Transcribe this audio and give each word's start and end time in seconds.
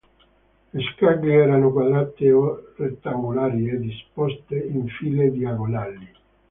Le 0.73 0.81
scaglie 0.81 1.31
erano 1.43 1.71
quadrate 1.71 2.31
o 2.31 2.73
rettangolari 2.75 3.69
e 3.69 3.77
disposte 3.77 4.57
in 4.57 4.87
file 4.87 5.29
diagonali. 5.29 6.09